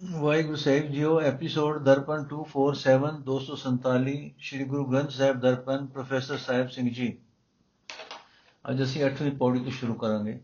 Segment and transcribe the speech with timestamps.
[0.00, 6.90] ਵਾਹਿਗੁਰੂ ਸਾਹਿਬ ਜੀਓ, ਐਪੀਸੋਡ ਦਰਪਨ 247 247 ਸ੍ਰੀ ਗੁਰੂ ਗ੍ਰੰਥ ਸਾਹਿਬ ਦਰਪਨ ਪ੍ਰੋਫੈਸਰ ਸਾਹਿਬ ਸਿੰਘ
[6.90, 7.18] ਜੀ।
[8.70, 10.38] ਅੱਜ ਅਸੀਂ 8ਵੀਂ ਪੌੜੀ ਤੋਂ ਸ਼ੁਰੂ ਕਰਾਂਗੇ।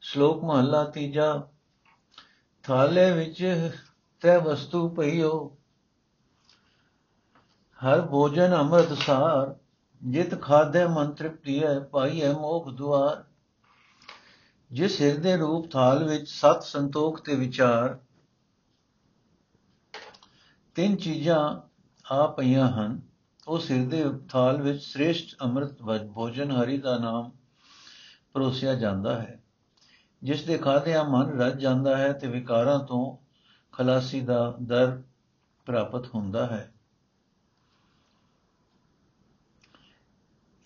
[0.00, 1.48] ਸ਼ਲੋਕ ਮਹਲਾ ਤੀਜਾ
[2.62, 3.70] ਥਾਲੇ ਵਿੱਚ
[4.20, 5.32] ਤੈ ਵਸਤੂ ਪਈਓ
[7.78, 9.54] ਹਰ ਭੋਜਨ ਅੰਮ੍ਰਿਤ ਸਾਰ,
[10.02, 13.24] ਜਿਤ ਖਾਦੇ ਮਨ ਤ੍ਰਿਪਤੀ ਹੈ ਪਾਈ ਹੈ ਮੋਖ ਦੁਆਰ।
[14.70, 17.98] ਜਿਸ ਹਿਰਦੇ ਰੂਪ ਥਾਲ ਵਿੱਚ ਸਤ ਸੰਤੋਖ ਤੇ ਵਿਚਾਰ
[20.74, 21.60] ਤਿੰਨ ਚੀਜ਼ਾਂ
[22.14, 23.00] ਆ ਪਈਆਂ ਹਨ।
[23.48, 25.82] ਉਸ ਹਿਰਦੇ ਥਾਲ ਵਿੱਚ ਸ੍ਰੇਸ਼ਟ ਅੰਮ੍ਰਿਤ
[26.14, 27.30] ਭੋਜਨ ਹਰੀ ਦਾ ਨਾਮ
[28.32, 29.42] ਪਰੋਸਿਆ ਜਾਂਦਾ ਹੈ।
[30.22, 33.16] ਜਿਸ ਦੇ ਖਾਦਿਆਂ ਮਨ ਰਜ ਜਾਂਦਾ ਹੈ ਤੇ ਵਿਕਾਰਾਂ ਤੋਂ
[33.72, 35.02] ਖਲਾਸੀ ਦਾ ਦਰ
[35.66, 36.70] ਪ੍ਰਾਪਤ ਹੁੰਦਾ ਹੈ।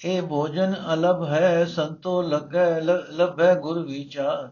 [0.05, 4.49] ਇਹ ਭੋਜਨ ਅਲਭ ਹੈ, ਸੰਤੋ ਲੱਗੈ ਲਭੈ ਗੁਰ ਵਿਚਾਰ।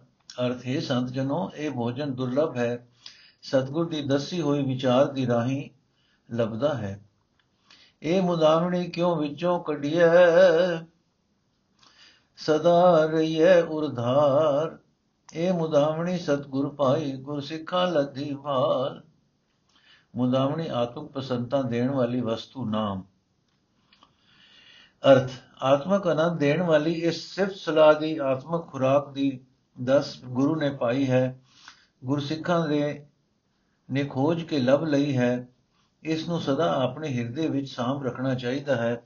[0.47, 2.89] ਅਰਥ ਹੈ ਸੰਤ ਜਨੋ, ਇਹ ਭੋਜਨ ਦੁਰਲਭ ਹੈ।
[3.47, 5.71] ਸਤਗੁਰ ਦੀ ਦੱਸੀ ਹੋਈ ਵਿਚਾਰ ਦੀ ਰਾਹੀਂ
[6.35, 7.01] ਲੱਭਦਾ ਹੈ।
[8.03, 10.07] ਇਹ ਮੁਦਾਵਣੀ ਕਿਉਂ ਵਿੱਚੋਂ ਕੱਢਿਐ?
[12.37, 14.79] ਸਦਾ ਰਹੀਐ ਉਰਧਾਰ।
[15.33, 19.03] ਇਹ ਮੁਦਾਵਣੀ ਸਤਗੁਰ ਪਾਈ ਗੁਰ ਸਿੱਖਾਂ ਲੱਧੀ ਭਾਲ।
[20.17, 23.05] ਮੁਦਾਵਣੀ ਆਤਮਿਕ ਪਸੰਤਾਂ ਦੇਣ ਵਾਲੀ ਵਸਤੂ ਨਾਮ।
[25.13, 25.31] ਅਰਥ,
[25.63, 29.41] ਆਤਮਕ ਆਨੰਦ ਦੇਣ ਵਾਲੀ ਇਸ ਸਿਫਤ ਸਲਾਹ ਦੀ ਆਤਮਕ ਖੁਰਾਕ ਦੀ
[29.85, 31.41] ਦਸ ਗੁਰੂ ਨੇ ਪਾਈ ਹੈ।
[32.05, 33.07] ਗੁਰਸਿੱਖਾਂ ਦੇ
[33.91, 35.49] ਨੇ ਖੋਜ ਕੇ ਲੱਭ ਲਈ ਹੈ,
[36.03, 39.03] ਇਸ ਨੂੰ ਸਦਾ ਆਪਣੇ ਹਿਰਦੇ ਵਿੱਚ ਸਾਂਭ ਰੱਖਣਾ ਚਾਹੀਦਾ ਹੈ।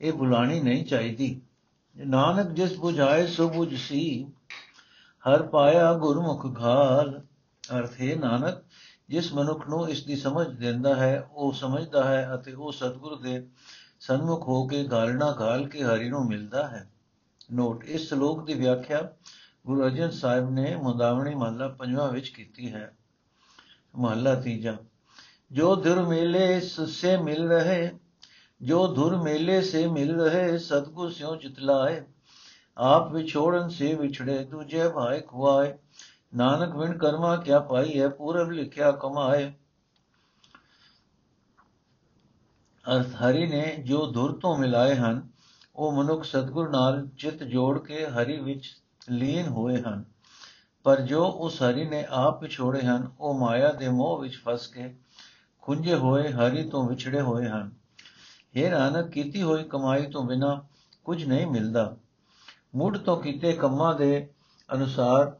[0.00, 1.40] ਇਹ ਬੁਲਾਣੀ ਨਹੀਂ ਚਾਹੀਦੀ।
[1.96, 4.26] ਨਾਨਕ ਜਿਸ 부ਝਾਏ ਸੋ 부ਝ ਸੀ।
[5.28, 7.22] ਹਰ ਪਾਇਆ ਗੁਰਮੁਖ ਘਾਲ।
[7.78, 8.64] ਅਰਥ, ਹੈ ਨਾਨਕ,
[9.08, 13.46] ਜਿਸ ਮਨੁੱਖ ਨੂੰ ਇਸ ਦੀ ਸਮਝ ਦਿੰਦਾ ਹੈ, ਉਹ ਸਮਝਦਾ ਹੈ ਅਤੇ ਉਹ ਸਤਿਗੁਰ ਦੇ
[14.00, 16.90] ਸਨਮੁਖ ਹੋ ਕੇ ਗਾਲਣਾ ਗਾਲ ਕੇ ਹਰੀ ਨੂੰ ਮਿਲਦਾ ਹੈ।
[17.52, 19.12] ਨੋਟ, ਇਸ ਸ਼ਲੋਕ ਦੀ ਵਿਆਖਿਆ
[19.66, 22.96] ਗੁਰੂ ਅਰਜਨ ਸਾਹਿਬ ਨੇ ਮੁਦਾਵਣੀ ਮਹਲਾ ਪੰਜਵਾਂ ਵਿੱਚ ਕੀਤੀ ਹੈ।
[23.96, 24.76] ਮਹਲਾ ਤੀਜਾ।
[25.52, 27.90] ਜੋ ਧੁਰ ਮੇਲੇ ਸੇ ਮਿਲ ਰਹੇ,
[28.62, 32.02] ਜੋ ਧੁਰ ਮੇਲੇ ਸੇ ਮਿਲ ਰਹੇ, ਸਤਗੁਰ ਸਿਉ ਚਿਤਲਾਏ
[32.78, 35.78] ਆਪ ਵਿਛੋੜਨ ਸੇ ਵਿਛੜੇ, ਦੂਜੇ ਭਾਇ ਖੁਆਏ।
[36.36, 39.52] ਨਾਨਕ ਵਿਣ ਕਰਮਾ ਕਿਆ ਪਾਈ ਹੈ ਪੂਰਬ ਲਿਖਿਆ ਕਮਾਏ।
[42.96, 45.28] ਅਰਥ ਹਰੀ ਨੇ ਜੋ ਧੁਰ ਤੋਂ ਮਿਲਾਏ ਹਨ,
[45.76, 50.04] ਉਹ ਮਨੁੱਖ ਸਤਗੁਰ ਨਾਲ ਚਿਤ ਜੋੜ ਕੇ ਹਰੀ ਵਿੱਚ ਲੀਨ ਹੋਏ ਹਨ।
[50.82, 54.96] ਪਰ ਜੋ ਉਸ ਹਰੀ ਨੇ ਆਪ ਵਿਛੋੜੇ ਹਨ, ਉਹ ਮਾਇਆ ਦੇ ਮੋਹ ਵਿੱਚ ਫਸ ਕੇ
[55.60, 57.70] ਖੁੰਝੇ ਹੋਏ ਹਰੀ ਤੋਂ ਵਿਛੜੇ ਹੋਏ ਹਨ।
[58.54, 60.64] ਇਹ ਨਾਨਕ, ਕੀਤੀ ਹੋਈ ਕਮਾਈ ਤੋਂ ਬਿਨਾ
[61.04, 61.96] ਕੁਝ ਨਹੀਂ ਮਿਲਦਾ।
[62.74, 64.28] ਮੁੱਢ ਤੋਂ ਕੀਤੇ ਕੰਮਾਂ ਦੇ
[64.74, 65.36] ਅਨੁਸਾਰ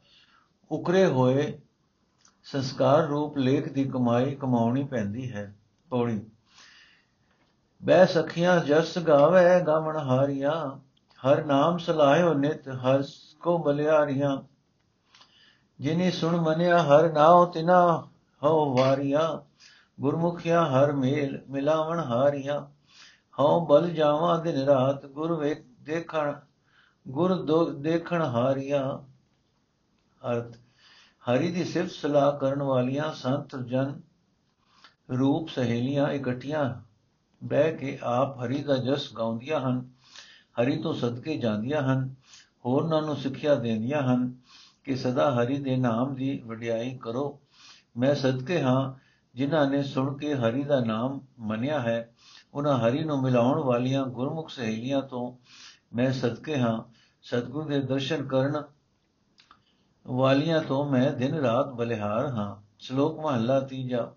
[0.71, 1.59] ਉਕਰੇ ਹੋਏ
[2.45, 5.55] ਸੰਸਕਾਰ ਰੂਪ ਲੇਖ ਦੀ ਕਮਾਈ ਕਮਾਉਣੀ ਪੈਂਦੀ ਹੈ।
[5.91, 6.21] ਪੌੜੀ
[7.85, 10.81] ਬੈ ਸਖੀਆਂ, ਜਸ ਗਾਵੇ ਗਾਵਣ ਹਾਰੀਆਂ
[11.27, 13.05] ਹਰ ਨਾਮ ਸਲਾਹਿਓ ਨਿਤ, ਹਰ
[13.41, 14.37] ਕੋ ਬਲਿਆਰੀਆਂ
[15.81, 18.09] ਜਿਨੇ ਸੁਣ ਮਨਿਆ ਹਰ ਨਾਉ ਤਿਨਾ
[18.43, 19.41] ਹੋ ਵਾਰੀਆਂ,
[20.01, 22.61] ਗੁਰਮੁਖਿਆ ਹਰ ਮੇਲ ਮਿਲਾਵਣ ਹਾਰੀਆਂ।
[23.39, 26.35] ਹਉ ਬਲ ਜਾਵਾਂ ਦਿਨ ਰਾਤ, ਗੁਰ ਵੇਖ ਦੇਖਣ,
[27.09, 27.35] ਗੁਰ
[27.75, 28.99] ਦੇਖਣ ਹਾਰੀਆਂ।
[30.33, 30.57] ਅਰਥ,
[31.31, 34.01] ਹਰੀ ਦੀ ਸਿਫਤ ਸਲਾਹ ਕਰਨ ਵਾਲੀਆਂ ਸੰਤ ਜਨ
[35.19, 36.75] ਰੂਪ ਸਹੇਲੀਆਂ ਇਕੱਠੀਆਂ
[37.45, 39.91] ਬਹਿ ਕੇ ਆਪ ਹਰੀ ਦਾ ਜਸ ਗਾਉਂਦੀਆਂ ਹਨ,
[40.61, 42.15] ਹਰੀ ਤੋਂ ਸਦਕੇ ਜਾਂਦੀਆਂ ਹਨ,
[42.65, 44.35] ਹੋਰਨਾਂ ਨੂੰ ਸਿੱਖਿਆ ਦਿੰਦੀਆਂ ਹਨ।
[44.85, 47.41] ਕਿ ਸਦਾ ਹਰੀ ਦੇ ਨਾਮ ਦੀ ਵਡਿਆਈ ਕਰੋ।
[47.97, 48.95] ਮੈਂ ਸਦਕੇ ਹਾਂ,
[49.35, 52.15] ਜਿਨ੍ਹਾਂ ਨੇ ਸੁਣ ਕੇ ਹਰੀ ਦਾ ਨਾਮ ਮੰਨਿਆ ਹੈ।
[52.55, 55.37] ਉਹਨਾਂ ਹਰੀ ਨੂੰ ਮਿਲਾਉਣ ਵਾਲੀਆਂ ਗੁਰਮੁਖ ਸਹੇਲੀਆਂ ਤੋਂ
[55.97, 56.83] ਮੈਂ ਸਦਕੇ ਹਾਂ।
[57.23, 58.63] ਸਤਗੁਰ ਦੇ ਦਰਸ਼ਨ ਕਰਨ
[60.07, 64.13] ਵਾਲੀਆਂ ਤੋਂ ਮੈਂ ਦਿਨ ਰਾਤ ਬਲਿਹਾਰ ਹਾਂ। ਸ਼ਲੋਕ ਮਹਲਾ ਤੀਜਾ।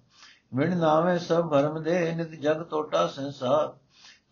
[0.55, 3.77] ਵਿਣ ਨਾਵੇਂ ਸਭ ਭਰਮ ਦੇ ਨਿਤ ਜਗ ਟੋਟਾ ਸੰਸਾਰ।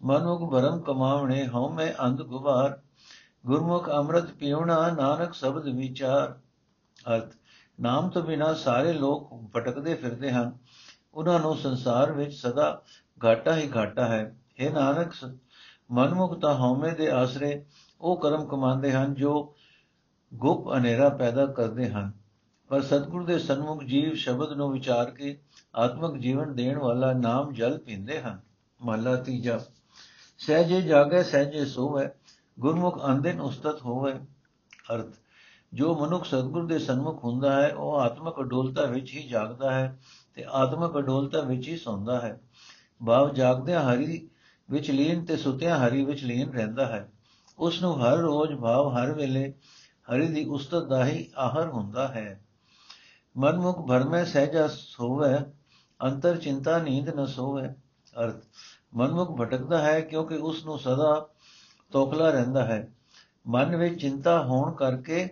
[0.04, 2.82] ਮਨੁਖ ਭਰਮ ਕਮਾਵਣੇ ਹਉ ਮੈਂ ਅੰਧ ਗੁਬਾਰ।
[3.46, 6.40] ਗੁਰਮੁਖ ਅੰਮ੍ਰਿਤ ਪੀਉਣਾ ਨਾਨਕ ਸ਼ਬਦ ਵਿਚਾਰ।
[7.16, 7.32] ਅਰਥ,
[7.80, 10.58] ਨਾਮ ਤੋਂ ਬਿਨਾ ਸਾਰੇ ਲੋਕ ਭਟਕਦੇ ਫਿਰਦੇ ਹਨ।
[11.14, 12.82] ਉਹਨਾਂ ਨੂੰ ਸੰਸਾਰ ਵਿੱਚ ਸਦਾ
[13.26, 15.36] ਘਾਟਾ ਹੀ ਘਾਟਾ ਹੈ। ਇਹ ਨਾਨਕ,
[15.92, 17.66] ਮਨਮੁਖ ਤਾਂ ਹਉਮੈ ਦੇ ਆਸਰੇ
[18.02, 19.56] ਉਹ ਕਰਮ ਕਮਾਉਂਦੇ ਹਨ ਜੋ
[20.34, 22.12] ਗੁਪ ਹਨੇਰਾ ਪੈਦਾ ਕਰਦੇ ਹਨ।
[22.68, 25.40] ਪਰ ਸਤਿਗੁਰ ਦੇ ਸਨਮੁਖ ਜੀਵ ਸ਼ਬਦ ਨੂੰ ਵਿਚਾਰ ਕੇ
[25.76, 28.40] ਆਤਮਿਕ ਜੀਵਨ ਦੇਣ ਵਾਲਾ ਨਾਮ ਜਲ ਪੀਂਦੇ ਹਨ।
[28.82, 29.60] ਮਹਲਾ ਤੀਜਾ,
[30.38, 32.10] ਸਹਿਜੇ ਜਾਗੇ, ਸਹਿਜੇ ਸੋਵੇ।
[32.62, 34.14] ਗੁਰਮੁਖ ਅੰਦਿਨ ਉਸਤਤ ਹੋਵੇ,
[34.94, 35.14] ਅਰਥ,
[35.74, 40.00] ਜੋ ਮਨੁੱਖ ਸਤਿਗੁਰ ਦੇ ਸਨਮੁਖ ਹੁੰਦਾ ਹੈ, ਉਹ ਆਤਮਿਕ ਅਡੋਲਤਾ ਵਿੱਚ ਹੀ ਜਾਗਦਾ ਹੈ
[40.36, 42.42] ਤੇ ਆਤਮਿਕ ਅਡੋਲਤਾ ਵਿੱਚ ਹੀ ਸੌਂਦਾ ਹੈ।
[43.06, 44.30] ਭਾਵ ਜਾਗਦਿਆਂ ਹਰੀ
[44.70, 47.12] ਵਿੱਚ ਲੀਨ ਤੇ ਸੁਤਿਆਂ ਹਰੀ ਵਿੱਚ ਲੀਨ ਰਹਿੰਦਾ ਹੈ।
[47.60, 49.54] ਉਸ ਨੂੰ ਹਰ ਰੋਜ਼ ਭਾਵ ਹਰ ਵੇਲੇ
[50.14, 52.44] ਹਰੀ ਦੀ ਉਸਤਤ ਦਾ ਹੀ ਆਹਰ ਹੁੰਦਾ ਹੈ।
[53.38, 55.38] ਮਨਮੁਖ ਭਰਮੈ ਸਹਿਜਾ ਸੋਵੇ,
[56.04, 57.70] ਅੰਤਰ ਚਿੰਤਾ ਨੀਂਦ ਨ ਸੋਵੇ,
[58.24, 58.44] ਅਰਥ,
[58.96, 61.28] ਮਨਮੁਖ ਭਟਕਦਾ ਹੈ ਕਿਉਂਕਿ ਉਸ ਨੂੰ ਸਦਾ
[61.92, 62.94] ਤੋਖਲਾ ਰਹਿੰਦਾ ਹੈ।
[63.48, 65.30] ਮਨ ਵਿੱਚ ਚਿੰਤਾ ਹੋਣ ਕਰਕੇ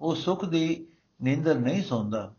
[0.00, 0.86] ਉਹ ਸੁਖ ਦੀ
[1.22, 2.34] ਨੀਂਦਰ ਨਹੀਂ ਸੌਂਦਾ।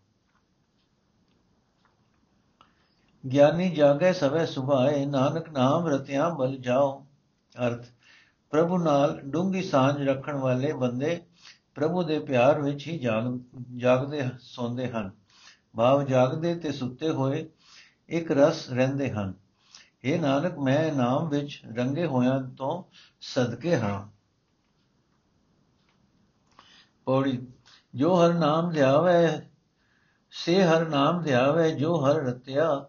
[3.34, 7.06] ਗਿਆਨੀ ਜਾਗੇ ਸਵੇ ਸੁਭਾਏ, ਨਾਨਕ ਨਾਮ ਰਤਿਆਂ ਬਲ ਜਾਓ।
[7.68, 7.86] ਅਰਥ,
[8.50, 11.22] ਪ੍ਰਭੂ ਨਾਲ ਡੂੰਗੀ ਸਾਂਝ ਰੱਖਣ ਵਾਲੇ ਬੰਦੇ
[11.76, 13.40] ਪ੍ਰਭੂ ਦੇ ਪਿਆਰ ਵਿੱਚ ਹੀ ਜਾਗ,
[13.78, 15.12] ਜਾਗਦੇ ਸੌਂਦੇ ਹਨ।
[15.78, 17.50] ਭਾਵ ਜਾਗਦੇ ਤੇ ਸੁੱਤੇ ਹੋਏ
[18.10, 19.34] ਇੱਕ ਰਸ ਰਹਿੰਦੇ ਹਨ।
[20.04, 22.84] ਇਹ ਨਾਨਕ, ਮੈਂ ਨਾਮ ਵਿੱਚ ਰੰਗੇ ਹੋਇਆਂ ਤੋਂ
[23.22, 24.08] ਸਦਕੇ ਹਾਂ।
[27.06, 27.38] ਪੌੜੀ,
[27.96, 29.28] ਜੋ ਹਰ ਨਾਮ ਧਿਆਵੇ
[30.32, 32.86] ਸੇ ਹਰ ਨਾਮ ਧਿਆਵੇ ਜੋ ਹਰ ਰਤਿਆ,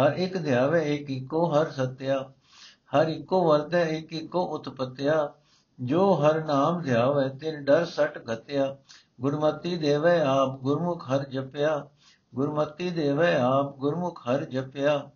[0.00, 2.32] ਹਰ ਇੱਕ ਧਿਆਵੇ ਇੱਕ ਇੱਕੋ ਹਰ ਸਤਿਆ,
[2.94, 5.32] ਹਰ ਇੱਕੋ ਵਰਤੈ, ਇੱਕ ਇੱਕੋ ਉਤਪਤਿਆ,
[5.78, 8.76] ਜੋ ਹਰ ਨਾਮ ਧਿਆਵੇ ਤਿਨ ਡਰ ਸਟ ਗਤਿਆ
[9.20, 11.88] ਗੁਰਮਤੀ ਦੇਵੇ ਆਪ ਗੁਰਮੁਖ ਹਰ ਜਪਿਆ,
[12.34, 15.10] ਗੁਰਮਤੀ ਦੇਵੇ ਆਪ ਗੁਰਮੁਖ ਹਰ ਜਪਿਆ।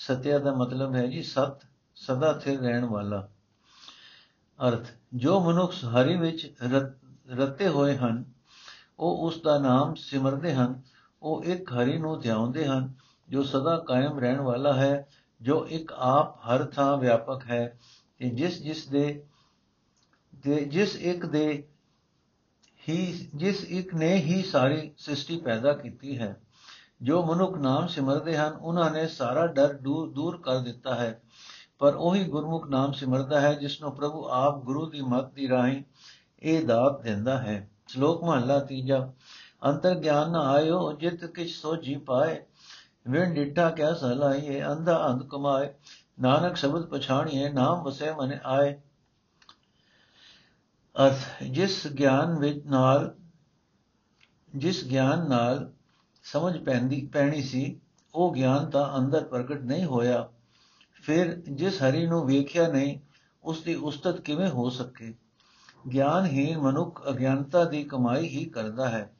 [0.00, 3.28] ਸਤਿਆ ਦਾ ਮਤਲਬ ਹੈ ਜੀ ਸਤ, ਸਦਾ ਸਥਿਰ ਰਹਿਣ ਵਾਲਾ।
[4.58, 6.52] ਅਰਥ, ਜੋ ਮਨੁੱਖ ਹਰੀ ਵਿੱਚ
[7.30, 8.24] ਰਤੇ ਹੋਏ ਹਨ,
[8.98, 10.82] ਉਹ ਉਸ ਦਾ ਨਾਮ ਸਿਮਰਦੇ ਹਨ,
[11.22, 12.92] ਉਹ ਇੱਕ ਹਰੀ ਨੂੰ ਧਿਆਉਂਦੇ ਹਨ,
[13.28, 15.08] ਜੋ ਸਦਾ ਕਾਇਮ ਰਹਿਣ ਵਾਲਾ ਹੈ,
[15.42, 17.78] ਜੋ ਇੱਕ ਆਪ ਹਰ ਥਾਂ ਵਿਆਪਕ ਹੈ,
[18.18, 19.24] ਤੇ ਜਿਸ ਜਿਸ ਦੇ
[20.46, 21.68] ਦੇ ਜਿਸ ਇੱਕ ਦੇ
[22.88, 26.40] ਹੀ, ਜਿਸ ਇੱਕ ਨੇ ਹੀ ਸਾਰੀ ਸ੍ਰਿਸ਼ਟੀ ਪੈਦਾ ਕੀਤੀ ਹੈ।
[27.02, 29.72] ਜੋ ਮਨੁੱਖ ਨਾਮ ਸਿਮਰਦੇ ਹਨ, ਉਹਨਾਂ ਨੇ ਸਾਰਾ ਡਰ
[30.08, 31.22] ਦੂਰ ਕਰ ਦਿੱਤਾ ਹੈ।
[31.78, 35.82] ਪਰ ਉਹੀ ਗੁਰਮੁਖ ਨਾਮ ਸਿਮਰਦਾ ਹੈ, ਜਿਸ ਨੂੰ ਪ੍ਰਭੂ ਆਪ ਗੁਰੂ ਦੀ ਮੱਤ ਦੀ ਰਾਹੀਂ
[36.42, 39.12] ਇਹ ਦਾਤ ਦਿੰਦਾ ਹੈ। ਸ਼ਲੋਕ ਮਹਲਾ ਤੀਜਾ,
[39.66, 42.42] ਅੰਤਰ ਗਿਆਨ ਨਾ ਆਇਓ, ਜਿਤ ਕਿਛ ਸੋਝੀ ਪਾਏ।
[43.08, 45.74] ਵਿਣ ਡਿੱਠਾ ਕਿਆ ਸਲਾਈਏ ਅੰਧਾ ਅੰਧ ਕਮਾਏ।
[46.20, 48.80] ਨਾਨਕ ਸ਼ਬਦ ਪਛਾਣੀਏ, ਨਾਮ ਵਸੇ ਮਨ ਆਏ।
[51.06, 53.14] ਅਰਥ, ਜਿਸ ਗਿਆਨ ਵਿੱਚ ਨਾਲ,
[54.56, 55.72] ਜਿਸ ਗਿਆਨ ਨਾਲ
[56.22, 57.80] ਸਮਝ ਪੈਂਦੀ, ਪੈਣੀ ਸੀ,
[58.14, 60.28] ਉਹ ਗਿਆਨ ਤਾਂ ਅੰਦਰ ਪ੍ਰਗਟ ਨਹੀਂ ਹੋਇਆ।
[60.94, 62.98] ਫਿਰ ਜਿਸ ਹਰੀ ਨੂੰ ਵੇਖਿਆ ਨਹੀਂ
[63.44, 65.14] ਉਸ ਦੀ ਉਸਤਤ ਕਿਵੇਂ ਹੋ ਸਕੇ?
[65.92, 69.12] ਗਿਆਨਹੀਨ ਮਨੁੱਖ ਅਗਿਆਨਤਾ ਦੀ ਕਮਾਈ ਹੀ ਕਰਦਾ ਹੈ।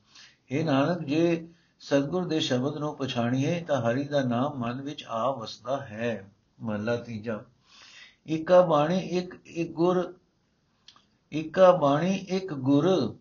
[0.50, 1.48] ਇਹ ਨਾਨਕ, ਜੇ
[1.80, 6.30] ਸਤਗੁਰ ਦੇ ਸ਼ਬਦ ਨੂੰ ਪਛਾਣੀਏ, ਤਾਂ ਹਰੀ ਦਾ ਨਾਮ ਮਨ ਵਿੱਚ ਆ ਵਸਦਾ ਹੈ।
[6.60, 7.44] ਮਹਲਾ ਤੀਜਾ।
[8.26, 10.14] ਇਕਾ ਬਾਣੀ ਇੱਕ ਇੱਕ ਗੁਰ
[11.32, 13.16] ਇਕਾ ਬਾਣੀ ਇੱਕ ਗੁਰ।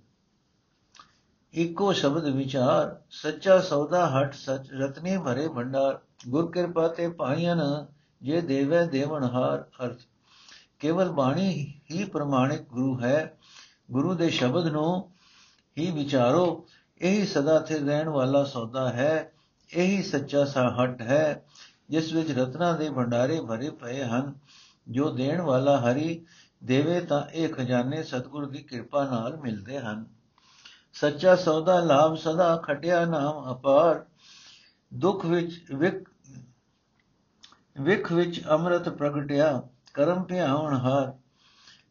[1.54, 7.86] ਇੱਕੋ ਸ਼ਬਦ ਵਿਚਾਰ, ਸੱਚਾ ਸੌਦਾ ਹਟ ਸਚ, ਰਤਨੀ ਭਰੇ ਭੰਡਾਰ। ਗੁਰ ਕਿਰਪਾ ਤੇ ਪਾਈਆਂ
[8.22, 9.98] ਜੇ ਦੇਵੇ ਦੇਵਨ ਹਾਰ ਅਰਥ।
[10.80, 13.38] ਕੇਵਲ ਬਾਣੀ ਹੀ ਪ੍ਰਮਾਣਿਕ ਗੁਰੂ ਹੈ।
[13.92, 15.10] ਗੁਰੂ ਦੇ ਸ਼ਬਦ ਨੂੰ
[15.78, 16.68] ਹੀ ਵਿਚਾਰੋ।
[17.02, 19.32] ਇਹੀ ਸਦਾ ਸਥਿਰ ਰਹਿਣ ਵਾਲਾ ਸੌਦਾ ਹੈ।
[19.70, 21.46] ਇਹੀ ਸੱਚਾ ਸਾਹਟ ਹੈ,
[21.90, 24.34] ਜਿਸ ਵਿੱਚ ਰਤਨਾ ਦੇ ਭੰਡਾਰੇ ਭਰੇ ਪਏ ਹਨ।
[24.90, 26.26] ਜੋ ਦੇਣ ਵਾਲਾ ਹਰੀ
[26.64, 30.19] ਦੇਵੇ ਤਾਂ ਇਹ ਖਜ਼ਾਨੇ ਸਤਿਗੁਰ ਦੀ ਕਿਰਪਾ ਨਾਲ ਮਿਲਦੇ ਹਨ।
[30.94, 34.06] ਸੱਚਾ ਸੌਦਾ ਲਾਭ ਸਦਾ ਖਟਿਆ ਨਾਮ ਅਪਾਰ।
[34.94, 36.10] ਦੁੱਖ ਵਿੱਚ ਵਿਕ
[37.82, 39.62] ਵਿਖ ਵਿੱਚ ਅੰਮ੍ਰਿਤ ਪ੍ਰਗਟਿਆ,
[39.94, 41.14] ਕਰਮ ਭਿਆਵਣ ਹਾਰ।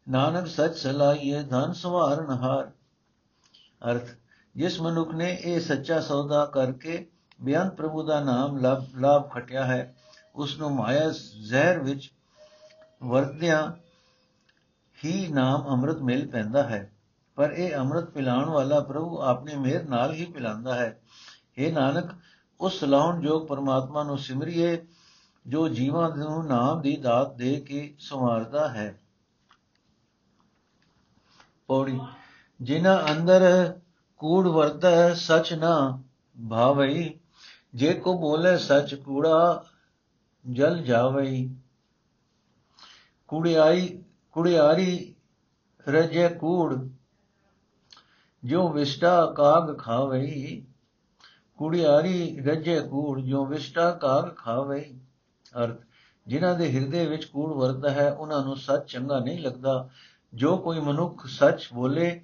[0.09, 2.71] ਨਾਨਕ ਸੱਚ ਸਲਾਈਏ ਧਨ ਸਵਾਰਨ ਹਾਰ।
[3.91, 4.07] ਅਰਥ,
[4.55, 7.05] ਜਿਸ ਮਨੁੱਖ ਨੇ ਇਹ ਸੱਚਾ ਸੌਦਾ ਕਰਕੇ
[7.41, 8.57] ਬਿਆਨ ਪ੍ਰਭੂ ਦਾ ਨਾਮ
[8.97, 9.95] ਲਾਭ ਖਟਿਆ ਹੈ
[10.35, 11.09] ਉਸ ਨੂੰ ਮਾਇਆ
[11.41, 12.11] ਜ਼ਹਿਰ ਵਿੱਚ
[13.03, 13.71] ਵਰਤਿਆਂ
[15.05, 16.91] ਹੀ ਨਾਮ ਅੰਮ੍ਰਿਤ ਮਿਲ ਪੈਂਦਾ ਹੈ।
[17.39, 21.01] ਪਰ ਇਹ ਅੰਮ੍ਰਿਤ ਪਿਲਾਉਣ ਵਾਲਾ ਪ੍ਰਭੂ ਆਪਣੀ ਮਿਹਰ ਨਾਲ ਹੀ ਪਿਲਾਉਂਦਾ ਹੈ।
[21.57, 22.09] ਇਹ ਨਾਨਕ,
[22.59, 24.87] ਉਸ ਲਾਉਣ ਜੋਗ ਪਰਮਾਤਮਾ ਨੂੰ ਸਿਮਰਿਏ,
[25.47, 28.99] ਜੋ ਜੀਵਾਂ ਨੂੰ ਨਾਮ ਦੀ ਦਾਤ ਦੇ ਕੇ ਸੰਵਾਰਦਾ ਹੈ।
[31.67, 31.99] ਪੌੜੀ,
[32.61, 33.73] ਜਿਨ੍ਹਾਂ ਅੰਦਰ
[34.17, 36.03] ਕੂੜ ਵਰਤੈ, ਸਚ ਨਾ
[36.49, 37.19] ਭਾਵਈ
[37.73, 39.65] ਜੇ ਕੋ ਬੋਲੇ ਸਚ, ਕੂੜਾ
[40.51, 41.55] ਜਲ ਜਾਵਈ
[43.27, 45.15] ਕੁੜਿਆਈ, ਕੁੜਿਆਰੀ
[45.87, 46.89] ਰਜੇ ਕੂੜ
[48.43, 50.65] ਜੋ ਵਿਸ਼ਟਾ ਕਾਗ ਖਾਵਈ,
[51.57, 54.99] ਕੁੜਿਆਰੀ ਰਜੇ ਕੂੜ ਜੋ ਵਿਸ਼ਟਾ ਕਾਗ ਖਾਵਈ।
[55.63, 55.81] ਅਰਥ,
[56.27, 59.89] ਜਿਨ੍ਹਾਂ ਦੇ ਹਿਰਦੇ ਵਿੱਚ ਕੂੜ ਵਰਤਦਾ ਹੈ, ਉਹਨਾਂ ਨੂੰ ਸੱਚ ਚੰਗਾ ਨਹੀਂ ਲੱਗਦਾ।
[60.33, 62.21] ਜੋ ਕੋਈ ਮਨੁੱਖ ਸੱਚ ਬੋਲੇ,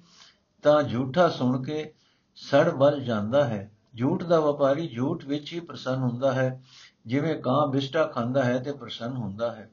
[0.62, 1.94] ਤਾਂ ਝੂਠਾ ਸੁਣ ਕੇ
[2.34, 6.62] ਸੜ ਬਲ ਜਾਂਦਾ ਹੈ। ਝੂਠ ਦਾ ਵਪਾਰੀ ਝੂਠ ਵਿੱਚ ਹੀ ਪ੍ਰਸੰਨ ਹੁੰਦਾ ਹੈ।
[7.06, 9.70] ਜਿਵੇਂ ਕਾਂ ਬਿਸ਼ਟਾ ਖਾਂਦਾ ਹੈ ਤੇ ਪ੍ਰਸੰਨ ਹੁੰਦਾ ਹੈ।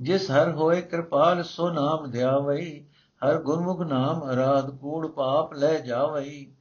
[0.00, 2.84] ਜਿਸ ਹਰ ਹੋਏ ਕਿਰਪਾਲ, ਸੋ ਨਾਮ ਧਿਆਵਈ।
[3.24, 6.52] ਹਰ ਗੁਰਮੁਖ ਨਾਮ ਅਰਾਧ ਕੂੜ ਪਾਪ ਲੈ ਜਾਵਈ।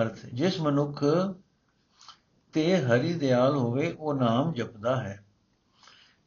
[0.00, 1.04] ਅਰਥ, ਜਿਸ ਮਨੁੱਖ
[2.52, 5.26] ਤੇ ਹਰੀ ਦਿਆਲ ਹੋਵੇ, ਉਹ ਨਾਮ ਜਪਦਾ ਹੈ।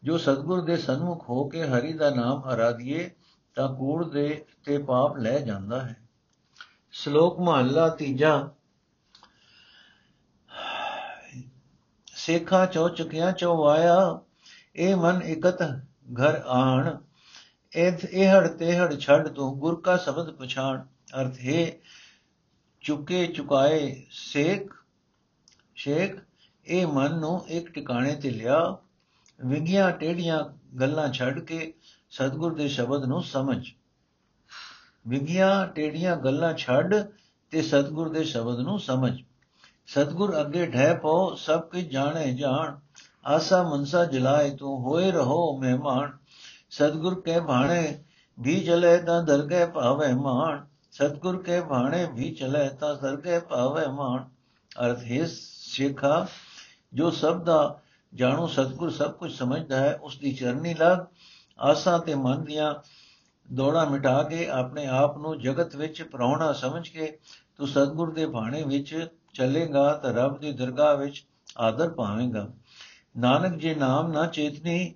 [0.03, 3.11] ਜੋ ਸਤਗੁਰ ਦੇ ਸਨਮੁਖ ਹੋ ਕੇ ਹਰੀ ਦਾ ਨਾਮ ਅਰਾਧੀਏ,
[3.55, 5.95] ਤਾਂ ਕੂੜ ਦੇ ਤੇ ਪਾਪ ਲੈ ਜਾਂਦਾ ਹੈ।
[6.91, 8.49] ਸ਼ਲੋਕ ਮਹਲਾ ਤੀਜਾ।
[12.13, 14.21] ਸੇਖਾ ਚੋ ਚੁਕਿਆ ਚੋ ਵਾਇਆ,
[14.75, 15.61] ਇਹ ਮਨ ਇਕਤ
[16.21, 16.97] ਘਰ ਆਣ।
[17.77, 20.81] ਇਹ ਇਹੜ ਤੇਹੜ ਛੱਡ ਤੂੰ ਗੁਰ ਕਾ ਸ਼ਬਦ ਪਛਾਣ।
[21.21, 21.71] ਅਰਥ ਹੈ,
[22.81, 24.73] ਚੁਕੇ ਚੁਕਾਏ ਸੇਖ,
[25.75, 26.15] ਸ਼ੇਖ,
[26.65, 28.77] ਇਹ ਮਨ ਨੂੰ ਇੱਕ ਟਿਕਾਣੇ ਤੇ ਲਿਆ।
[29.45, 30.43] ਵਿਗਿਆ ਟੇੜੀਆਂ
[30.77, 31.73] ਗੱਲਾਂ ਛੱਡ ਕੇ
[32.09, 33.71] ਸਤਗੁਰ ਦੇ ਸ਼ਬਦ ਨੂੰ ਸਮਝ।
[35.07, 36.95] ਵਿਗਿਆ ਟੇੜੀਆਂ ਗੱਲਾਂ ਛੱਡ
[37.51, 39.21] ਤੇ ਸਤਗੁਰ ਦੇ ਸ਼ਬਦ ਨੂੰ ਸਮਝ।
[39.87, 42.79] ਸਤਗੁਰ ਅੱਗੇ ਢਹਿ ਪੋ ਸਭ ਕੁਝ ਜਾਣੇ ਜਾਣ।
[43.25, 46.17] ਆਸਾ ਮਨਸਾ ਜਲਾਏ ਤੂੰ ਹੋਏ ਰਹੋ ਮਹਿਮਾਨ।
[46.69, 48.03] ਸਤਗੁਰ ਕੇ ਭਾਣੇ
[48.39, 54.23] ਵੀ ਚਲੇ ਤਾਂ ਦਰਗਹਿ ਭਾਵੇ ਮਾਣ। ਸਤਗੁਰ ਕੇ ਭਾਣੇ ਵੀ ਚਲੇ ਤਾਂ ਦਰਗਹਿ ਭਾਵੇ ਮਾਣ।
[54.85, 55.27] ਅਰਥ ਹੈ,
[55.61, 56.27] ਸਿੱਖਾ,
[56.93, 57.81] ਜੋ ਸਭ ਦਾ
[58.13, 61.05] ਜਾਣੂ, ਸਤਗੁਰ ਸਭ ਕੁਝ ਸਮਝਦਾ ਹੈ ਉਸ ਦੀ ਚਰਨੀ ਲੱਗ।
[61.59, 62.75] ਆਸਾਂ ਤੇ ਮਨ ਦੀਆਂ
[63.53, 67.17] ਦੋੜਾ ਮਿਟਾ ਕੇ ਆਪਣੇ ਆਪ ਨੂੰ ਜਗਤ ਵਿੱਚ ਪ੍ਰਾਉਣਾ ਸਮਝ ਕੇ
[67.57, 71.25] ਤੂੰ ਸਤਗੁਰ ਦੇ ਬਾਣੇ ਵਿੱਚ ਚੱਲੇਗਾ ਤਾਂ ਰੱਬ ਦੀ ਦਰਗਾਹ ਵਿੱਚ
[71.57, 72.49] ਆਦਰ ਪਾਵੇਂਗਾ।
[73.17, 74.93] ਨਾਨਕ ਜੇ ਨਾਮ ਨਾ ਚੇਤਨੀ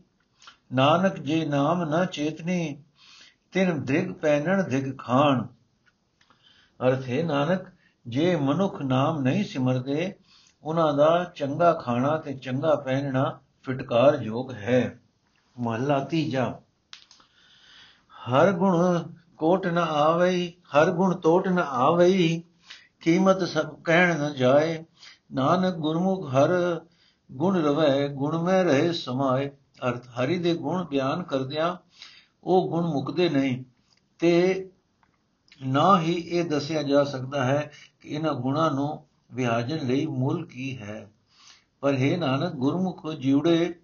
[0.74, 2.84] ਨਾਨਕ ਜੇ ਨਾਮ ਨਾ ਚੇਤਨੀ,
[3.52, 5.48] ਤਿਨ ਦ੍ਰਿਗ ਪੈਣਨ ਦਿਗ ਖਾਣ।
[6.88, 7.62] ਅਰਥ ਹੈ, ਨਾਨਕ,
[8.08, 10.16] ਜੇ ਮਨੁੱਖ ਨਾਮ ਨਹੀਂ ਸਿਮਰਦੇ,
[10.64, 15.00] ਉਹਨਾਂ ਦਾ ਚੰਗਾ ਖਾਣਾ ਤੇ ਚੰਗਾ ਪਹਿਨਣਾ ਫਟਕਾਰ ਯੋਗ ਹੈ।
[15.60, 16.60] ਮਹਲਾ ਤੀਜਾ।
[18.12, 19.04] ਹਰ ਗੁਣ
[19.38, 22.44] ਕੋਟ ਨ ਆਵਈ, ਹਰ ਗੁਣ ਤੋਟ ਨ ਆਵਈ,
[23.02, 24.86] ਕੀਮਤ ਸਭ ਕਹਿਣ ਨ ਜਾਏ।
[25.34, 26.82] ਨਾਨਕ ਗੁਰਮੁਖ ਹਰ
[27.32, 29.52] ਗੁਣ ਰਵੈ, ਗੁਣ ਮੈਂ ਰਹੇ ਸਮਾਏ।
[29.88, 31.78] ਅਰਥ ਹਰੀ ਦੇ ਗੁਣ ਬਿਆਨ ਕਰਦਿਆਂ
[32.44, 33.64] ਉਹ ਗੁਣ ਮੁਕਦੇ ਨਹੀਂ
[34.20, 34.68] ਤੇ
[35.66, 37.72] ਨਾ ਹੀ ਇਹ ਦੱਸਿਆ ਜਾ ਸਕਦਾ ਹੈ
[38.02, 41.12] ਕਿ ਇਹਨਾਂ ਗੁਣਾਂ ਨੂੰ ਵਿਆਜਣ ਲਈ ਮੁੱਲ ਕੀ ਹੈ।
[41.80, 43.80] ਪਰ ਹੈ ਨਾਨਕ, ਗੁਰਮੁਖ ਜਿਉੜੇ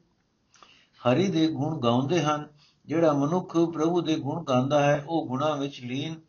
[1.02, 2.48] ਹਰੀ ਦੇ ਗੁਣ ਗਾਉਂਦੇ ਹਨ।
[2.86, 6.22] ਜਿਹੜਾ ਮਨੁੱਖ ਪ੍ਰਭੂ ਦੇ ਗੁਣ ਗਾਉਂਦਾ ਹੈ, ਉਹ ਗੁਣਾਂ ਵਿੱਚ ਲੀਨ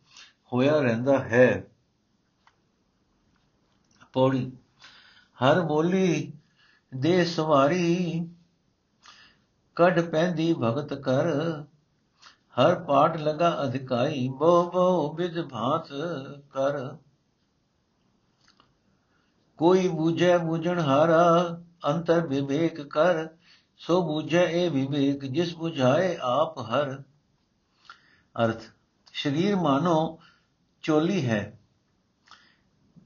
[0.52, 1.66] ਹੋਇਆ ਰਹਿੰਦਾ ਹੈ।
[4.12, 4.52] ਪੌੜੀ,
[5.44, 6.32] ਹਰ ਬੋਲੀ
[6.96, 8.28] ਦੇ ਸਵਾਰੀ
[9.78, 11.26] ਕੱਢ ਪੈਂਦੀ ਭਗਤ ਕਰ
[12.56, 15.88] ਹਰ ਪਾਠ ਲਗਾ ਅਧਿਕਾਈ ਬੋ ਬੋ ਵਿਦ ਭਾਤ
[16.50, 16.96] ਕਰ।
[19.58, 23.28] ਕੋਈ ਬੂਝੈ ਬੂਝਣ ਹਾਰਾ, ਅੰਤਰ ਵਿਵੇਕ ਕਰ।
[23.76, 27.02] ਸੋ ਬੂਝੈ ਇਹ ਵਿਵੇਕ, ਜਿਸ ਬੁਝਾਏ ਆਪ ਹਰ।
[28.44, 28.62] ਅਰਥ,
[29.12, 30.18] ਸ਼ਰੀਰ ਮਾਨੋ
[30.82, 31.60] ਚੋਲੀ ਹੈ।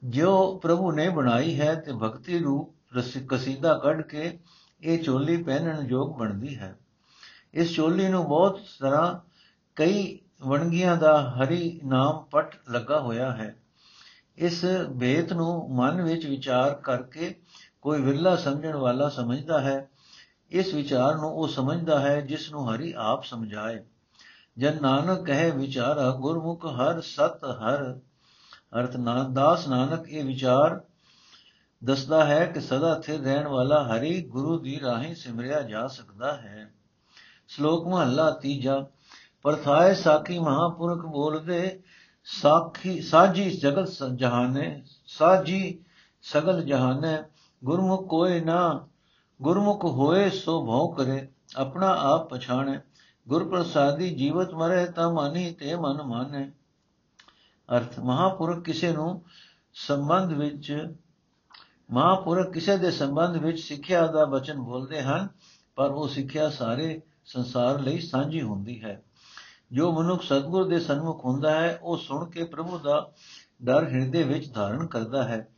[0.04, 2.98] ਜੋ ਪ੍ਰਭੂ ਨੇ ਬਣਾਈ ਹੈ ਤੇ ਭਗਤੀ ਰੂਪ
[3.28, 4.38] ਕਸੀਦਾ ਕੱਢ ਕੇ
[4.82, 6.76] ਇਹ ਚੋਲੀ ਪਹਿਨਣ ਯੋਗ ਬਣਦੀ ਹੈ।
[7.54, 9.18] ਇਸ ਚੋਲੀ ਨੂੰ ਬਹੁਤ ਤਰ੍ਹਾਂ
[9.76, 13.56] ਕਈ ਵਣਗੀਆਂ ਦਾ ਹਰੀ ਨਾਮ ਪਟ ਲੱਗਾ ਹੋਇਆ ਹੈ।
[14.36, 17.34] ਇਸ ਬੇਤ ਨੂੰ ਮਨ ਵਿੱਚ ਵਿਚਾਰ ਕਰਕੇ
[17.82, 19.88] ਕੋਈ ਵਿਰਲਾ ਸਮਝਣ ਵਾਲਾ ਸਮਝਦਾ ਹੈ।
[20.50, 23.84] ਇਸ ਵਿਚਾਰ ਨੂੰ ਉਹ ਸਮਝਦਾ ਹੈ ਜਿਸ ਨੂੰ ਹਰੀ ਆਪ ਸਮਝਾਏ।
[24.58, 27.98] ਜਨ ਨਾਨਕ ਕਹੇ ਵਿਚਾਰਾ ਗੁਰਮੁਖ ਹਰ ਸਤ ਹਰ।
[28.78, 28.96] ਅਰਥ
[29.32, 30.80] ਦਾਸ ਨਾਨਕ ਇਹ ਵਿਚਾਰ
[31.84, 36.72] ਦੱਸਦਾ ਹੈ ਕਿ ਸਦਾ ਸਥਿਰ ਰਹਿਣ ਵਾਲਾ ਹਰੀ ਗੁਰੂ ਦੀ ਰਾਹੀਂ ਸਿਮਰਿਆ ਜਾ ਸਕਦਾ ਹੈ।
[37.48, 38.86] ਸ਼ਲੋਕ ਮਹਲਾ ਤੀਜਾ
[39.42, 41.82] ਪਰਥਾਏ ਸਾਖੀ ਮਹਾਪੁਰਖ ਬੋਲਦੇ,
[42.24, 45.84] ਸਾਖੀ ਸਾਜੀ ਜਗਤ ਜਹਾਨੇ ਸਾਜੀ
[46.22, 47.18] ਸਗਲ ਜਹਾਨੇ,
[47.64, 48.88] ਗੁਰਮੁਖ ਕੋਏ ਨਾ,
[49.42, 52.80] ਗੁਰਮੁਖ ਹੋਏ ਸੋ ਭਉ ਕਰੇ, ਆਪਣਾ ਆਪ ਪਛਾਣੇ
[53.28, 56.52] ਗੁਰ ਪ੍ਰਸਾਦੀ ਜੀਵਤ ਮਰੇ ਤਾਂ ਮਾਨੀ ਤੇ ਮਨ ਮਾਨੇ।
[57.76, 59.22] ਅਰਥ, ਮਹਾਪੁਰਖ ਕਿਸੇ ਨੂੰ
[59.74, 60.94] ਸੰਬੰਧ ਵਿੱਚ
[61.92, 65.28] ਮਹਾਪੁਰਖ ਕਿਸੇ ਦੇ ਸੰਬੰਧ ਵਿੱਚ ਸਿੱਖਿਆ ਦਾ ਬਚਨ ਬੋਲਦੇ ਹਨ,
[65.76, 69.02] ਪਰ ਉਹ ਸਿੱਖਿਆ ਸਾਰੇ ਸੰਸਾਰ ਲਈ ਸਾਂਝੀ ਹੁੰਦੀ ਹੈ।
[69.72, 73.12] ਜੋ ਮਨੁੱਖ ਸਤਗੁਰ ਦੇ ਸਨਮੁਖ ਹੁੰਦਾ ਹੈ, ਉਹ ਸੁਣ ਕੇ ਪ੍ਰਭੂ ਦਾ
[73.64, 75.48] ਡਰ ਹਿਰਦੇ ਵਿੱਚ ਧਾਰਨ ਕਰਦਾ ਹੈ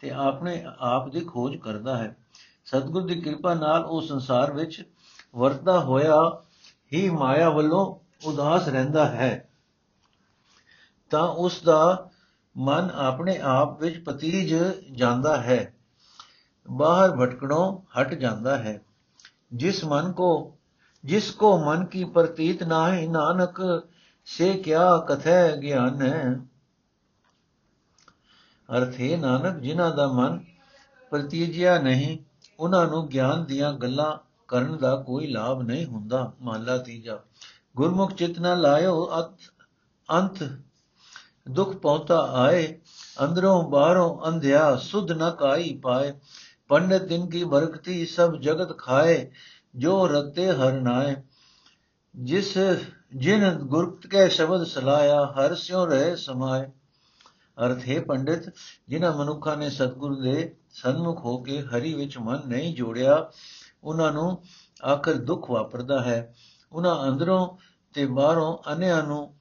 [0.00, 2.16] ਤੇ ਆਪਣੇ ਆਪ ਦੀ ਖੋਜ ਕਰਦਾ ਹੈ।
[2.64, 4.92] ਸਤਗੁਰ ਦੀ ਕਿਰਪਾ ਨਾਲ ਉਹ ਸੰਸਾਰ ਵਿੱਚ
[5.36, 6.42] ਵਰਤਦਾ ਹੋਇਆ
[6.92, 7.96] ਹੀ ਮਾਇਆ ਵੱਲੋਂ
[8.26, 9.48] ਉਦਾਸ ਰਹਿੰਦਾ ਹੈ।
[11.10, 12.10] ਤਾਂ ਉਸ ਦਾ
[12.56, 14.54] ਮਨ ਆਪਣੇ ਆਪ ਵਿੱਚ ਪਤੀਜ
[14.92, 15.73] ਜਾਂਦਾ ਹੈ।
[16.68, 18.80] ਬਾਹਰ ਭਟਕਣੋਂ ਹਟ ਜਾਂਦਾ ਹੈ।
[19.52, 20.56] ਜਿਸ ਮਨ ਕੋ,
[21.04, 23.60] ਜਿਸ ਕੋ ਮਨ ਕੀ ਪ੍ਰਤੀਤ ਨਾਹੀ ਨਾਨਕ,
[24.26, 26.34] ਸੇ ਕਿਆ ਕਥੈ ਗਿਆਨ ਹੈ।
[28.68, 30.44] ਅਰਥੇ ਨਾਨਕ, ਜਿਨ੍ਹਾਂ ਦਾ ਮਨ
[31.10, 32.18] ਪ੍ਰਤੀਜਿਆ ਨਹੀਂ,
[32.60, 34.16] ਉਹਨਾਂ ਨੂੰ ਗਿਆਨ ਦੀਆਂ ਗੱਲਾਂ
[34.48, 37.18] ਕਰਨ ਦਾ ਕੋਈ ਲਾਭ ਨਹੀਂ ਹੁੰਦਾ। ਮਹਲਾ ਤੀਜਾ,
[37.76, 39.10] ਗੁਰਮੁਖ ਚਿਤਨਾ ਲਾਇਓ
[40.08, 40.42] ਅੰਤ
[41.48, 42.80] ਦੁਖ ਪਹੁੰਚਾ ਆਏ,
[43.24, 46.12] ਅੰਦਰੋਂ ਬਾਹਰੋਂ ਅੰਧਿਆ ਸੁਧ ਨ ਕਾਈ ਪਾਏ।
[46.68, 49.30] ਪੰਡਤ ਦਿਨ ਕੀ ਬਰਕਤੀ ਸਭ ਜਗਤ ਖਾਏ,
[49.76, 51.16] ਜੋ ਰਤੇ ਹਰ ਨਾਏ।
[52.16, 52.58] ਜਿਸ
[53.16, 56.70] ਜਿਨ ਗੁਰਤ ਕੇ ਸ਼ਬਦ ਸਲਾਇਆ, ਹਰ ਸਿਉ ਰਹੇ ਸਮਾਏ।
[57.64, 58.52] ਅਰਥ, ਹੈ ਪੰਡਿਤ,
[58.88, 63.30] ਜਿਨ੍ਹਾਂ ਮਨੁੱਖਾਂ ਨੇ ਸਤਿਗੁਰੂ ਦੇ ਸਨਮੁਖ ਹੋ ਕੇ ਹਰੀ ਵਿੱਚ ਮਨ ਨਹੀਂ ਜੋੜਿਆ
[63.84, 64.42] ਉਹਨਾਂ ਨੂੰ
[64.86, 66.34] ਆਖਰ ਦੁੱਖ ਵਾਪਰਦਾ ਹੈ।
[66.72, 67.56] ਉਹਨਾਂ ਅੰਦਰੋਂ
[67.94, 69.34] ਤੇ ਬਾਹਰੋਂ ਅਨਿਆਂ ਨੂੰ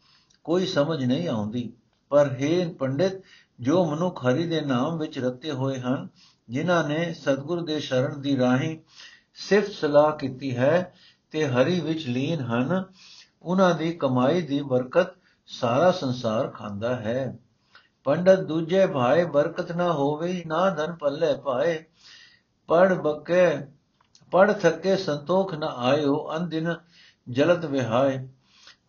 [0.44, 1.74] ਕੋਈ ਸਮਝ ਨਹੀਂ ਆਉਂਦੀ।
[2.10, 3.14] ਪਰ ਹੈ ਪੰਡਿਤ,
[3.60, 6.08] ਜੋ ਮਨੁੱਖ ਹਰੀ ਦੇ ਨਾਮ ਵਿੱਚ ਰਤੇ ਹੋਏ ਹਨ
[6.50, 8.78] ਜਿਨ੍ਹਾਂ ਨੇ ਸਤਿਗੁਰ ਦੇ ਸ਼ਰਨ ਦੀ ਰਾਹੀਂ
[9.34, 10.94] ਸਿਫਤ ਸਲਾਹ ਕੀਤੀ ਹੈ
[11.32, 12.84] ਤੇ ਹਰੀ ਵਿੱਚ ਲੀਨ ਹਨ,
[13.42, 15.08] ਉਹਨਾਂ ਦੀ ਕਮਾਈ ਦੀ ਬਰਕਤ
[15.48, 17.38] ਸਾਰਾ ਸੰਸਾਰ ਖਾਂਦਾ ਹੈ।
[18.04, 21.84] ਪੰਡਤ ਦੂਜੇ ਭਾਏ ਬਰਕਤ ਨਾ ਹੋਵੇ, ਨਾ ਧਨ ਪੱਲੇ ਪਾਏ
[22.68, 23.48] ਪੜ ਬੱਕੇ
[24.32, 26.76] ਪੜ ਥੱਕੇ ਸੰਤੋਖ ਨ ਆਇਓ ਅੰਦਿਨ
[27.30, 28.28] ਜਲਤ ਵਿਹਾਏ।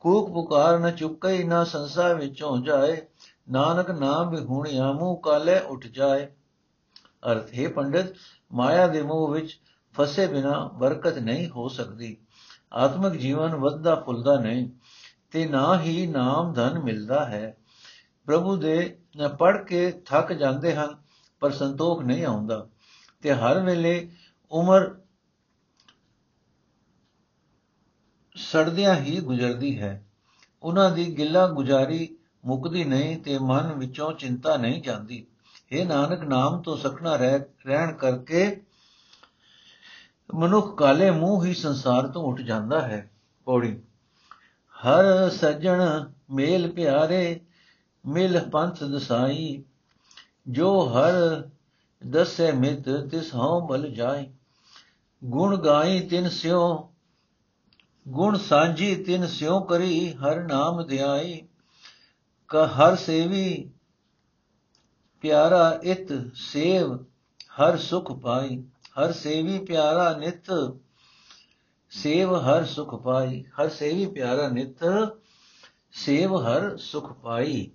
[0.01, 2.97] ਕੂਕ ਪੁਕਾਰ ਨ ਚੁੱਕਈ, ਨਾ ਸੰਸਾਰ ਵਿੱਚੋਂ ਜਾਏ।
[3.51, 6.29] ਨਾਨਕ ਨਾਮ ਵਿਹੂਣਿਆ ਮੂੰਹ ਕਾਲੇ ਉੱਠ ਜਾਏ।
[7.31, 8.07] ਅਰਥ, ਹੈ ਪੰਡਿਤ,
[8.53, 9.61] ਮਾਇਆ ਦੇ ਮੋਹ ਵਿੱਚ
[9.95, 12.17] ਫਸੇ ਬਿਨਾ ਬਰਕਤ ਨਹੀਂ ਹੋ ਸਕਦੀ।
[12.73, 14.71] ਆਤਮਿਕ ਜੀਵਨ ਵੱਧਦਾ ਫੁੱਲਦਾ ਨਹੀਂ,
[15.31, 17.57] ਤੇ ਨਾ ਹੀ ਨਾਮ ਧਨ ਮਿਲਦਾ ਹੈ।
[18.27, 18.99] ਪ੍ਰਭੂ ਦੇ
[19.39, 20.97] ਪੜ ਕੇ ਥੱਕ ਜਾਂਦੇ ਹਨ,
[21.41, 22.67] ਪਰ ਸੰਤੋਖ ਨਹੀਂ ਆਉਂਦਾ।
[23.23, 24.11] ਤੇ ਹਰ ਵੇਲੇ
[24.53, 25.01] ਉਮਰ
[28.37, 30.07] ਸੜਦਿਆਂ ਹੀ ਗੁਜ਼ਰਦੀ ਹੈ।
[30.63, 35.27] ਉਹਨਾਂ ਦੀ ਗਿੱਲਾ ਗੁਜ਼ਾਰੀ ਮੁਕਦੀ ਨਹੀਂ ਤੇ ਮਨ ਵਿੱਚੋਂ ਚਿੰਤਾ ਨਹੀਂ ਜਾਂਦੀ।
[35.75, 38.61] ਇਹ ਨਾਨਕ, ਨਾਮ ਤੋਂ ਸਖਣਾ ਰਹਿਣ ਕਰਕੇ
[40.35, 43.11] ਮਨੁੱਖ ਕਾਲੇ ਮੂੰਹ ਹੀ ਸੰਸਾਰ ਤੋਂ ਉੱਠ ਜਾਂਦਾ ਹੈ।
[43.47, 43.77] ਪੌੜੀ,
[44.75, 45.83] ਹਰ ਸੱਜਣ
[46.31, 47.41] ਮੇਲ ਪਿਆਰੇ,
[48.05, 49.63] ਮਿਲ ਪੰਥ ਦਸਾਈ,
[50.49, 51.13] ਜੋ ਹਰ
[52.03, 54.27] ਦਸੇ ਮਿਤ, ਤਿਸ ਹਉ ਬਲ ਜਾਏ
[55.23, 56.91] ਗੁਣ ਗਾਈ ਤਿਨ ਸਿਓ
[58.07, 61.43] ਗੁਣ ਸਾਂਝੀ ਤਿਨ ਸਿਓ ਕਰੀ, ਹਰ ਨਾਮ ਧਿਆਈ
[62.51, 63.71] ਕ ਹਰ ਸੇਵੀ
[65.25, 66.95] ਪਿਆਰਾ ਇਤ ਸੇਵ
[67.61, 68.65] ਹਰ ਸੁਖ ਪਾਈ,
[68.99, 70.51] ਹਰ ਸੇਵੀ ਪਿਆਰਾ ਨਿਤ
[71.91, 74.85] ਸੇਵ ਹਰ ਸੁਖ ਪਾਈ, ਹਰ ਸੇਵੀ ਪਿਆਰਾ ਨਿਤ
[75.93, 77.71] ਸੇਵ ਹਰ ਸੁਖ ਪਾਈ।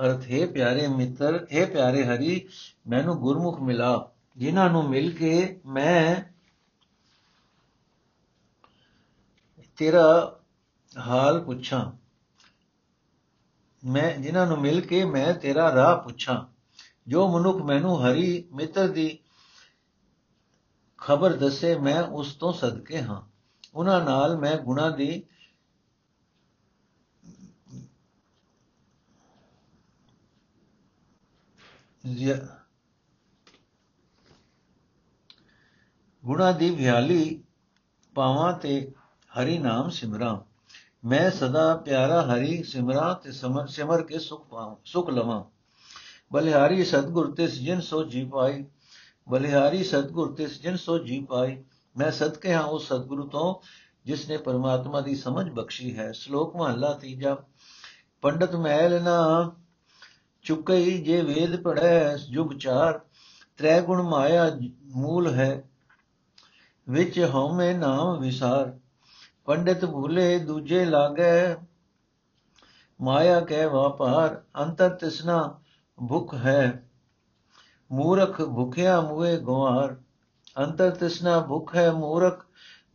[0.00, 2.48] ਅਰਥ, ਹੈ ਪਿਆਰੇ ਮਿੱਤਰ, ਹੈ ਪਿਆਰੇ ਹਰੀ,
[2.86, 6.16] ਮੈਨੂੰ ਗੁਰਮੁਖ ਮਿਲਾ, ਜਿਨ੍ਹਾਂ ਨੂੰ ਮਿਲ ਕੇ ਮੈਂ
[9.76, 10.38] ਤੇਰਾ
[10.98, 12.05] ਹਾਲ ਪੁੱਛਾਂ।
[13.86, 16.44] ਮੈਂ ਜਿਨ੍ਹਾਂ ਨੂੰ ਮਿਲ ਕੇ ਮੈਂ ਤੇਰਾ ਰਾਹ ਪੁੱਛਾਂ,
[17.08, 19.18] ਜੋ ਮਨੁੱਖ ਮੈਨੂੰ ਹਰੀ ਮਿੱਤਰ ਦੀ
[20.98, 23.22] ਖਬਰ ਦੱਸੇ, ਮੈਂ ਉਸ ਤੋਂ ਸਦਕੇ ਹਾਂ।
[23.74, 25.22] ਉਹਨਾਂ ਨਾਲ ਮੈਂ ਗੁਣਾ ਦੀ
[36.24, 37.42] ਗੁਣਾ ਦੀ ਵਿਆਲੀ
[38.14, 38.92] ਪਾਵਾਂ ਤੇ
[39.32, 40.36] ਹਰੀ ਨਾਮ ਸਿਮਰਾਂ।
[41.06, 45.44] ਮੈਂ ਸਦਾ ਪਿਆਰਾ ਹਰੀ ਸਿਮਰਾਂ ਤੇ ਸਮਰ, ਸਿਮਰ ਕੇ ਸੁਖ ਪਾਵਾਂ ਸੁਖ ਲਵਾਂ।
[46.32, 48.64] ਬਲਿਹਾਰੀ ਸਤਗੁਰ ਤਿਸ ਜਿਨ ਸੋ ਜੀ ਪਾਈ
[49.28, 51.64] ਬਲਿਹਾਰੀ ਸਤਗੁਰ ਤਿਸ ਜਿਨ ਸੋ ਜੀ ਪਾਈ
[51.96, 53.54] ਮੈਂ ਸਦਕੇ ਹਾਂ ਉਸ ਸਤਗੁਰੂ ਤੋਂ
[54.04, 57.36] ਜਿਸ ਨੇ ਪਰਮਾਤਮਾ ਦੀ ਸਮਝ ਬਖਸ਼ੀ ਹੈ। ਸ਼ਲੋਕ ਮਹਲਾ ਤੀਜਾ।
[58.22, 59.52] ਪੰਡਤ ਮਹਿਲ ਨਾ
[60.42, 63.00] ਚੁਕਈ ਜੇ ਵੇਦ ਪੜੈ ਜੁਗ ਚਾਰ।
[63.56, 64.50] ਤ੍ਰੈ ਗੁਣ ਮਾਇਆ
[64.82, 65.62] ਮੂਲ ਹੈ,
[66.88, 68.78] ਵਿੱਚ ਹਉਮੈ ਨਾਮ ਵਿਸਾਰ।
[69.46, 71.56] ਪੰਡਿਤ ਭੂਲੇ ਦੂਜੇ ਲਾਗੇ।
[73.00, 75.38] ਮਾਇਆ ਕੈ ਵਾਪਾਰ, ਅੰਤਰ ਤਿਸਨਾ
[75.98, 76.82] ਭੁਖ ਹੈ।
[77.90, 79.96] ਮੂਰਖ ਭੁਖਿਆ ਮੁਏ ਗਵਾਰ
[80.58, 82.44] ਅੰਤਰ ਤਿਸਨਾ ਭੁਖ ਹੈ ਮੂਰਖ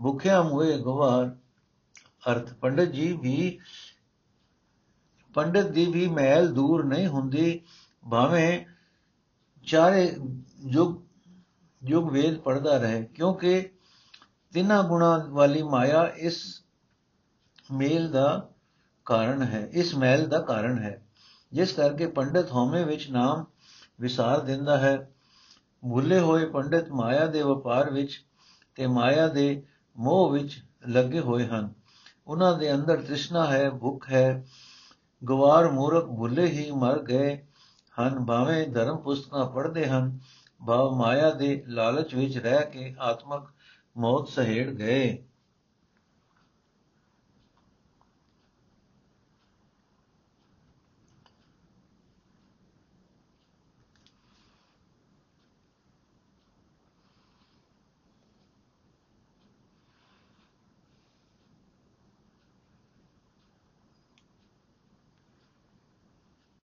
[0.02, 1.30] ਭੁਖਿਆ ਮੁਏ ਗਵਾਰ
[2.32, 3.60] ਅਰਥ, ਪੰਡਤ ਜੀ ਵੀ,
[5.34, 7.62] ਪੰਡਤ ਦੀ ਵੀ ਮਹਿਲ ਦੂਰ ਨਹੀਂ ਹੁੰਦੀ।
[8.10, 8.66] ਭਾਵੇਂ
[9.68, 10.18] ਚਾਰੇ
[10.66, 10.96] ਯੁਗ
[11.82, 13.70] ਯੁਗ ਵੇਦ ਪੜਦਾ ਰਹੇ, ਕਿਉਂਕਿ
[14.54, 16.64] ਤਿੰਨਾਂ ਗੁਣਾ ਵਾਲੀ ਮਾਇਆ ਇਸ
[17.72, 18.50] ਮੇਲ ਦਾ
[19.06, 21.02] ਕਾਰਨ ਹੈ, ਇਸ ਮਹਿਲ ਦਾ ਕਾਰਨ ਹੈ।
[21.52, 23.46] ਜਿਸ ਕਰਕੇ ਪੰਡਿਤ ਹਉਮੈ ਵਿੱਚ ਨਾਮ
[24.00, 25.12] ਵਿਸਾਰ ਦਿੰਦਾ ਹੈ।
[25.84, 28.26] ਭੁੱਲੇ ਹੋਏ ਪੰਡਿਤ ਮਾਇਆ ਦੇ ਵਪਾਰ ਵਿੱਚ
[28.76, 29.64] ਤੇ ਮਾਇਆ ਦੇ
[29.98, 31.74] ਮੋਹ ਵਿੱਚ ਲੱਗੇ ਹੋਏ ਹਨ।
[32.28, 34.44] ਉਹਨਾਂ ਦੇ ਅੰਦਰ ਤ੍ਰਿਸ਼ਨਾ ਹੈ, ਭੁੱਖ ਹੈ,
[35.22, 37.36] ਗਵਾਰ ਮੂਰਖ ਭੁੱਲੇ ਹੀ ਮਰ ਗਏ
[38.00, 40.20] ਹਨ, ਭਾਵੇਂ ਧਰਮ ਪੁਸਤਕਾਂ ਪੜ੍ਹਦੇ ਹਨ।
[40.68, 43.50] ਭਾਵ ਮਾਇਆ ਦੇ ਲਾਲਚ ਵਿੱਚ ਰਹਿ ਕੇ ਆਤਮਕ
[43.98, 45.24] ਮੌਤ ਸਹੇੜ ਗਏ।